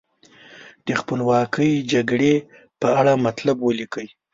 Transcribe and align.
د 0.85 0.87
خپلواکۍ 1.01 1.71
جګړې 1.93 2.33
په 2.79 2.87
اړه 2.99 3.13
مطلب 3.25 3.57
ولیکئ. 3.61 4.07